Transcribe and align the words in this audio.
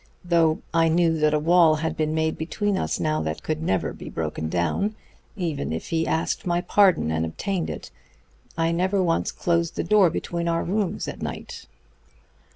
Though 0.25 0.63
I 0.73 0.87
knew 0.87 1.19
that 1.19 1.31
a 1.35 1.37
wall 1.37 1.75
had 1.75 1.95
been 1.95 2.15
made 2.15 2.35
between 2.35 2.75
us 2.75 2.99
now 2.99 3.21
that 3.21 3.43
could 3.43 3.61
never 3.61 3.93
be 3.93 4.09
broken 4.09 4.49
down 4.49 4.95
even 5.35 5.71
if 5.71 5.89
he 5.89 6.07
asked 6.07 6.43
my 6.43 6.59
pardon 6.61 7.11
and 7.11 7.23
obtained 7.23 7.69
it 7.69 7.91
I 8.57 8.71
never 8.71 9.03
once 9.03 9.31
closed 9.31 9.75
the 9.75 9.83
door 9.83 10.09
between 10.09 10.47
our 10.47 10.63
rooms 10.63 11.07
at 11.07 11.21
night. 11.21 11.67